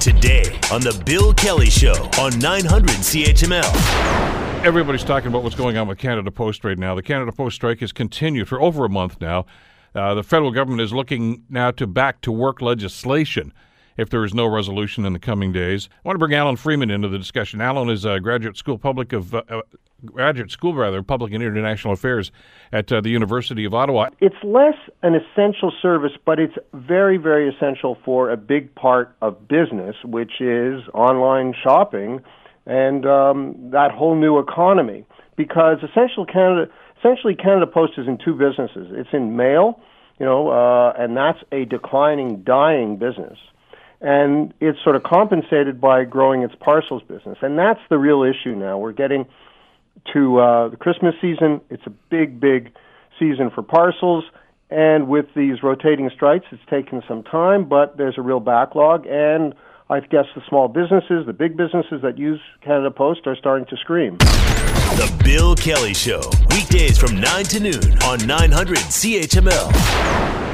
Today 0.00 0.58
on 0.72 0.80
The 0.80 1.02
Bill 1.04 1.34
Kelly 1.34 1.70
Show 1.70 1.94
on 2.20 2.38
900 2.38 2.90
CHML. 2.90 4.64
Everybody's 4.64 5.04
talking 5.04 5.28
about 5.28 5.42
what's 5.42 5.54
going 5.54 5.76
on 5.76 5.88
with 5.88 5.98
Canada 5.98 6.30
Post 6.30 6.64
right 6.64 6.78
now. 6.78 6.94
The 6.94 7.02
Canada 7.02 7.32
Post 7.32 7.56
strike 7.56 7.80
has 7.80 7.92
continued 7.92 8.48
for 8.48 8.60
over 8.60 8.84
a 8.84 8.88
month 8.88 9.20
now. 9.20 9.46
Uh, 9.94 10.14
the 10.14 10.22
federal 10.22 10.50
government 10.50 10.80
is 10.80 10.92
looking 10.92 11.44
now 11.48 11.70
to 11.72 11.86
back 11.86 12.20
to 12.22 12.32
work 12.32 12.60
legislation 12.60 13.52
if 13.96 14.10
there 14.10 14.24
is 14.24 14.34
no 14.34 14.46
resolution 14.46 15.04
in 15.04 15.12
the 15.12 15.18
coming 15.18 15.52
days. 15.52 15.88
I 15.92 16.08
want 16.08 16.16
to 16.16 16.18
bring 16.20 16.34
Alan 16.34 16.56
Freeman 16.56 16.90
into 16.90 17.08
the 17.08 17.18
discussion. 17.18 17.60
Alan 17.60 17.88
is 17.88 18.04
a 18.04 18.20
graduate 18.20 18.56
school 18.56 18.78
public 18.78 19.12
of 19.12 19.34
uh, 19.34 19.42
graduate 20.06 20.50
school 20.50 20.74
rather 20.74 21.02
public 21.02 21.32
and 21.32 21.42
international 21.42 21.94
affairs 21.94 22.30
at 22.72 22.90
uh, 22.92 23.00
the 23.00 23.10
University 23.10 23.64
of 23.64 23.74
Ottawa. 23.74 24.10
It's 24.20 24.36
less 24.42 24.76
an 25.02 25.14
essential 25.14 25.72
service, 25.82 26.12
but 26.24 26.38
it's 26.38 26.56
very 26.72 27.16
very 27.18 27.48
essential 27.48 27.98
for 28.04 28.30
a 28.30 28.36
big 28.36 28.74
part 28.74 29.16
of 29.20 29.48
business, 29.48 29.96
which 30.04 30.40
is 30.40 30.82
online 30.94 31.54
shopping 31.62 32.20
and 32.66 33.06
um, 33.06 33.70
that 33.70 33.92
whole 33.92 34.16
new 34.16 34.38
economy. 34.38 35.04
Because 35.36 35.78
essential 35.82 36.24
Canada 36.24 36.70
essentially 36.98 37.34
Canada 37.34 37.66
Post 37.66 37.94
is 37.98 38.06
in 38.06 38.18
two 38.18 38.34
businesses. 38.34 38.88
It's 38.92 39.08
in 39.12 39.36
mail, 39.36 39.80
you 40.18 40.26
know, 40.26 40.48
uh, 40.48 40.92
and 40.98 41.16
that's 41.16 41.38
a 41.52 41.64
declining, 41.64 42.42
dying 42.42 42.96
business. 42.96 43.38
And 44.00 44.52
it's 44.60 44.78
sort 44.82 44.96
of 44.96 45.02
compensated 45.02 45.80
by 45.80 46.04
growing 46.04 46.42
its 46.42 46.54
parcels 46.60 47.02
business. 47.02 47.38
And 47.40 47.58
that's 47.58 47.80
the 47.88 47.98
real 47.98 48.22
issue 48.22 48.54
now. 48.54 48.78
We're 48.78 48.92
getting 48.92 49.26
to 50.12 50.38
uh, 50.38 50.68
the 50.68 50.76
Christmas 50.76 51.14
season. 51.20 51.60
It's 51.70 51.86
a 51.86 51.90
big, 52.10 52.40
big 52.40 52.72
season 53.18 53.50
for 53.54 53.62
parcels. 53.62 54.24
And 54.70 55.08
with 55.08 55.26
these 55.36 55.62
rotating 55.62 56.10
strikes, 56.14 56.46
it's 56.50 56.62
taken 56.68 57.02
some 57.06 57.22
time, 57.22 57.68
but 57.68 57.96
there's 57.96 58.18
a 58.18 58.22
real 58.22 58.40
backlog. 58.40 59.06
And 59.06 59.54
I 59.88 60.00
guess 60.00 60.26
the 60.34 60.42
small 60.48 60.68
businesses, 60.68 61.26
the 61.26 61.32
big 61.32 61.56
businesses 61.56 62.02
that 62.02 62.18
use 62.18 62.40
Canada 62.62 62.90
Post 62.90 63.26
are 63.26 63.36
starting 63.36 63.66
to 63.66 63.76
scream. 63.76 64.16
The 64.18 65.12
Bill 65.24 65.54
Kelly 65.54 65.94
Show, 65.94 66.22
weekdays 66.50 66.98
from 66.98 67.20
9 67.20 67.44
to 67.44 67.60
noon 67.60 67.98
on 68.04 68.26
900 68.26 68.78
CHML. 68.78 70.45